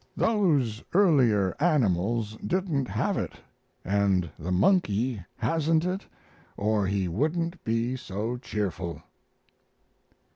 Those 0.17 0.83
earlier 0.95 1.55
animals 1.59 2.35
didn't 2.43 2.87
have 2.87 3.19
it, 3.19 3.33
and 3.85 4.31
the 4.39 4.51
monkey 4.51 5.21
hasn't 5.37 5.85
it 5.85 6.07
or 6.57 6.87
he 6.87 7.07
wouldn't 7.07 7.63
be 7.63 7.95
so 7.95 8.37
cheerful." 8.37 9.03